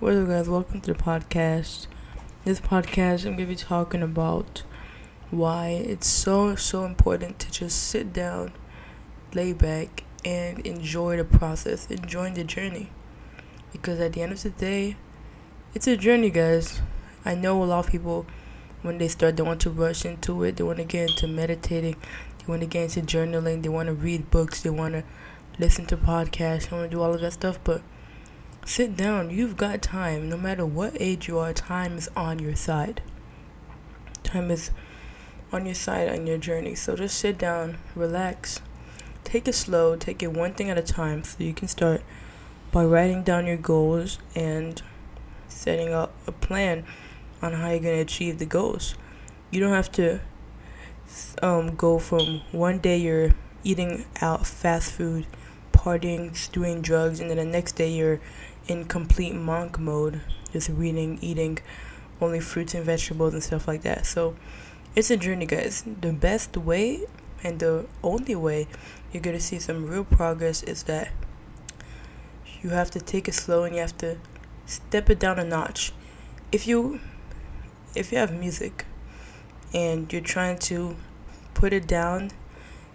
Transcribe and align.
What's 0.00 0.16
up, 0.16 0.28
guys? 0.28 0.48
Welcome 0.48 0.80
to 0.80 0.94
the 0.94 0.98
podcast. 0.98 1.86
This 2.46 2.58
podcast, 2.58 3.26
I'm 3.26 3.34
gonna 3.34 3.46
be 3.46 3.54
talking 3.54 4.00
about 4.00 4.62
why 5.30 5.68
it's 5.68 6.06
so 6.06 6.56
so 6.56 6.86
important 6.86 7.38
to 7.40 7.50
just 7.50 7.82
sit 7.82 8.10
down, 8.10 8.54
lay 9.34 9.52
back, 9.52 10.04
and 10.24 10.60
enjoy 10.60 11.18
the 11.18 11.24
process, 11.24 11.86
enjoy 11.90 12.30
the 12.30 12.44
journey. 12.44 12.88
Because 13.72 14.00
at 14.00 14.14
the 14.14 14.22
end 14.22 14.32
of 14.32 14.42
the 14.42 14.48
day, 14.48 14.96
it's 15.74 15.86
a 15.86 15.98
journey, 15.98 16.30
guys. 16.30 16.80
I 17.22 17.34
know 17.34 17.62
a 17.62 17.66
lot 17.66 17.84
of 17.84 17.92
people 17.92 18.24
when 18.80 18.96
they 18.96 19.08
start, 19.08 19.36
they 19.36 19.42
want 19.42 19.60
to 19.60 19.70
rush 19.70 20.06
into 20.06 20.42
it. 20.44 20.56
They 20.56 20.64
want 20.64 20.78
to 20.78 20.84
get 20.84 21.10
into 21.10 21.28
meditating. 21.28 21.96
They 22.38 22.46
want 22.46 22.62
to 22.62 22.66
get 22.66 22.96
into 22.96 23.18
journaling. 23.18 23.62
They 23.62 23.68
want 23.68 23.88
to 23.88 23.94
read 23.94 24.30
books. 24.30 24.62
They 24.62 24.70
want 24.70 24.94
to 24.94 25.04
listen 25.58 25.84
to 25.88 25.98
podcasts. 25.98 26.70
They 26.70 26.76
want 26.78 26.90
to 26.90 26.96
do 26.96 27.02
all 27.02 27.12
of 27.12 27.20
that 27.20 27.34
stuff, 27.34 27.58
but 27.62 27.82
Sit 28.64 28.96
down. 28.96 29.30
You've 29.30 29.56
got 29.56 29.82
time. 29.82 30.28
No 30.28 30.36
matter 30.36 30.64
what 30.64 30.96
age 31.00 31.28
you 31.28 31.38
are, 31.38 31.52
time 31.52 31.98
is 31.98 32.08
on 32.16 32.38
your 32.38 32.54
side. 32.54 33.02
Time 34.22 34.50
is 34.50 34.70
on 35.52 35.66
your 35.66 35.74
side 35.74 36.08
on 36.08 36.26
your 36.26 36.38
journey. 36.38 36.74
So 36.74 36.96
just 36.96 37.18
sit 37.18 37.38
down, 37.38 37.78
relax, 37.94 38.60
take 39.24 39.48
it 39.48 39.54
slow, 39.54 39.96
take 39.96 40.22
it 40.22 40.32
one 40.32 40.54
thing 40.54 40.70
at 40.70 40.78
a 40.78 40.82
time 40.82 41.24
so 41.24 41.42
you 41.42 41.54
can 41.54 41.68
start 41.68 42.02
by 42.70 42.84
writing 42.84 43.22
down 43.22 43.46
your 43.46 43.56
goals 43.56 44.18
and 44.34 44.80
setting 45.48 45.92
up 45.92 46.12
a 46.26 46.32
plan 46.32 46.84
on 47.42 47.54
how 47.54 47.70
you're 47.70 47.80
going 47.80 47.96
to 47.96 48.02
achieve 48.02 48.38
the 48.38 48.46
goals. 48.46 48.94
You 49.50 49.60
don't 49.60 49.72
have 49.72 49.90
to 49.92 50.20
um, 51.42 51.74
go 51.74 51.98
from 51.98 52.42
one 52.52 52.78
day 52.78 52.96
you're 52.98 53.30
eating 53.64 54.06
out 54.20 54.46
fast 54.46 54.92
food, 54.92 55.26
partying, 55.80 56.52
doing 56.52 56.82
drugs, 56.82 57.20
and 57.20 57.30
then 57.30 57.38
the 57.38 57.44
next 57.44 57.72
day 57.72 57.90
you're 57.90 58.20
in 58.68 58.84
complete 58.84 59.34
monk 59.34 59.78
mode, 59.78 60.20
just 60.52 60.68
reading, 60.68 61.18
eating 61.22 61.58
only 62.20 62.38
fruits 62.38 62.74
and 62.74 62.84
vegetables 62.84 63.32
and 63.32 63.42
stuff 63.42 63.66
like 63.66 63.80
that. 63.82 64.04
So 64.04 64.36
it's 64.94 65.10
a 65.10 65.16
journey, 65.16 65.46
guys. 65.46 65.82
The 66.00 66.12
best 66.12 66.54
way 66.56 67.06
and 67.42 67.58
the 67.58 67.86
only 68.02 68.34
way 68.34 68.68
you're 69.10 69.22
gonna 69.22 69.40
see 69.40 69.58
some 69.58 69.86
real 69.86 70.04
progress 70.04 70.62
is 70.62 70.82
that 70.82 71.10
you 72.60 72.70
have 72.70 72.90
to 72.90 73.00
take 73.00 73.26
it 73.26 73.34
slow 73.34 73.64
and 73.64 73.74
you 73.74 73.80
have 73.80 73.96
to 73.98 74.18
step 74.66 75.08
it 75.08 75.18
down 75.18 75.38
a 75.38 75.44
notch. 75.44 75.92
If 76.52 76.68
you 76.68 77.00
if 77.94 78.12
you 78.12 78.18
have 78.18 78.32
music 78.32 78.84
and 79.72 80.12
you're 80.12 80.22
trying 80.22 80.58
to 80.58 80.96
put 81.54 81.72
it 81.72 81.86
down 81.86 82.32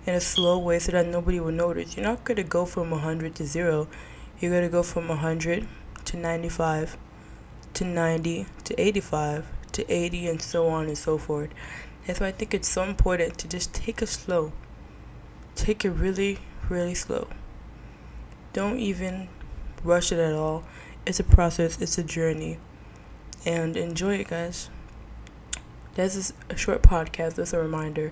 in 0.05 0.13
a 0.13 0.21
slow 0.21 0.59
way 0.59 0.79
so 0.79 0.91
that 0.91 1.07
nobody 1.07 1.39
will 1.39 1.51
notice, 1.51 1.95
you're 1.95 2.05
not 2.05 2.23
gonna 2.23 2.43
go 2.43 2.65
from 2.65 2.91
100 2.91 3.35
to 3.35 3.45
0 3.45 3.87
you're 4.39 4.51
going 4.51 4.63
to 4.63 4.69
go 4.69 4.83
from 4.83 5.07
100 5.07 5.67
to 6.05 6.17
95 6.17 6.97
to 7.73 7.85
90 7.85 8.45
to 8.65 8.81
85 8.81 9.45
to 9.71 9.91
80 9.91 10.27
and 10.27 10.41
so 10.41 10.67
on 10.67 10.87
and 10.87 10.97
so 10.97 11.17
forth. 11.17 11.49
That's 12.05 12.19
why 12.19 12.27
I 12.27 12.31
think 12.31 12.53
it's 12.53 12.67
so 12.67 12.83
important 12.83 13.37
to 13.39 13.47
just 13.47 13.73
take 13.73 14.01
it 14.01 14.07
slow. 14.07 14.51
Take 15.55 15.85
it 15.85 15.91
really, 15.91 16.39
really 16.69 16.93
slow. 16.93 17.27
Don't 18.53 18.79
even 18.79 19.29
rush 19.83 20.11
it 20.11 20.19
at 20.19 20.33
all. 20.33 20.63
It's 21.05 21.19
a 21.19 21.23
process, 21.23 21.81
it's 21.81 21.97
a 21.97 22.03
journey. 22.03 22.57
And 23.45 23.77
enjoy 23.77 24.15
it, 24.15 24.27
guys. 24.27 24.69
This 25.93 26.15
is 26.15 26.33
a 26.49 26.57
short 26.57 26.81
podcast. 26.81 27.35
That's 27.35 27.53
a 27.53 27.59
reminder, 27.59 28.11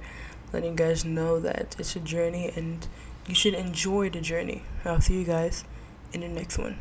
letting 0.54 0.72
you 0.72 0.78
guys 0.78 1.04
know 1.04 1.40
that 1.40 1.76
it's 1.80 1.96
a 1.96 2.00
journey 2.00 2.52
and 2.56 2.88
you 3.28 3.36
should 3.36 3.56
enjoy 3.56 4.09
the 4.09 4.22
journey. 4.22 4.64
I'll 4.86 5.02
see 5.02 5.20
you 5.20 5.26
guys 5.26 5.66
in 6.14 6.22
the 6.22 6.30
next 6.30 6.58
one. 6.58 6.78